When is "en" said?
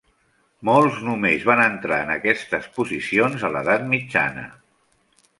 2.05-2.09